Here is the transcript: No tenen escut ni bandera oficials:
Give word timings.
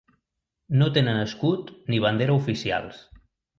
No 0.79 0.87
tenen 0.95 1.19
escut 1.27 1.71
ni 1.93 2.01
bandera 2.07 2.41
oficials: 2.41 3.07